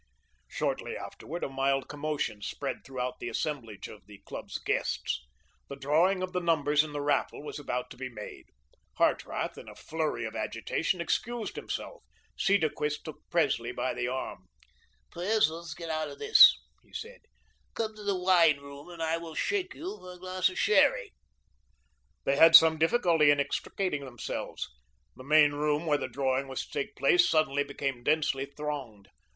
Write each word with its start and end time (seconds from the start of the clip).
Shortly 0.47 0.97
afterward 0.97 1.43
a 1.43 1.47
mild 1.49 1.87
commotion 1.87 2.41
spread 2.41 2.77
throughout 2.83 3.19
the 3.19 3.29
assemblage 3.29 3.87
of 3.87 4.07
the 4.07 4.17
club's 4.25 4.57
guests. 4.57 5.21
The 5.69 5.75
drawing 5.75 6.23
of 6.23 6.33
the 6.33 6.39
numbers 6.39 6.83
in 6.83 6.91
the 6.91 7.01
raffle 7.03 7.43
was 7.43 7.59
about 7.59 7.91
to 7.91 7.97
be 7.97 8.09
made. 8.09 8.45
Hartrath, 8.97 9.59
in 9.59 9.69
a 9.69 9.75
flurry 9.75 10.25
of 10.25 10.35
agitation, 10.35 11.01
excused 11.01 11.55
himself. 11.55 12.01
Cedarquist 12.35 13.05
took 13.05 13.19
Presley 13.29 13.71
by 13.71 13.93
the 13.93 14.07
arm. 14.07 14.47
"Pres, 15.11 15.51
let's 15.51 15.75
get 15.75 15.91
out 15.91 16.09
of 16.09 16.17
this," 16.17 16.57
he 16.81 16.93
said. 16.93 17.19
"Come 17.75 17.91
into 17.91 18.01
the 18.03 18.17
wine 18.17 18.57
room 18.57 18.89
and 18.89 19.03
I 19.03 19.17
will 19.17 19.35
shake 19.35 19.75
you 19.75 19.99
for 19.99 20.13
a 20.13 20.17
glass 20.17 20.49
of 20.49 20.57
sherry." 20.57 21.13
They 22.25 22.37
had 22.37 22.55
some 22.55 22.79
difficulty 22.79 23.29
in 23.29 23.39
extricating 23.39 24.03
themselves. 24.05 24.67
The 25.15 25.23
main 25.23 25.51
room 25.51 25.85
where 25.85 25.99
the 25.99 26.07
drawing 26.07 26.47
was 26.47 26.65
to 26.65 26.71
take 26.71 26.95
place 26.95 27.29
suddenly 27.29 27.63
became 27.63 28.01
densely 28.03 28.47
thronged. 28.47 29.07